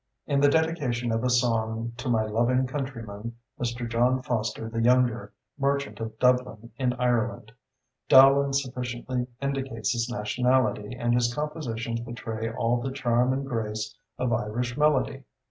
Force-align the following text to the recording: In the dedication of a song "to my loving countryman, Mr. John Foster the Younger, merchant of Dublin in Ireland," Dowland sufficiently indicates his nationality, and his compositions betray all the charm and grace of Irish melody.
In 0.25 0.39
the 0.39 0.49
dedication 0.49 1.11
of 1.11 1.23
a 1.23 1.29
song 1.29 1.91
"to 1.97 2.09
my 2.09 2.23
loving 2.25 2.65
countryman, 2.65 3.35
Mr. 3.59 3.87
John 3.87 4.23
Foster 4.23 4.67
the 4.67 4.81
Younger, 4.81 5.31
merchant 5.59 5.99
of 5.99 6.17
Dublin 6.17 6.71
in 6.77 6.93
Ireland," 6.93 7.51
Dowland 8.09 8.55
sufficiently 8.55 9.27
indicates 9.43 9.91
his 9.91 10.09
nationality, 10.09 10.95
and 10.95 11.13
his 11.13 11.31
compositions 11.31 11.99
betray 11.99 12.49
all 12.49 12.81
the 12.81 12.89
charm 12.91 13.31
and 13.31 13.45
grace 13.45 13.95
of 14.17 14.33
Irish 14.33 14.75
melody. 14.75 15.23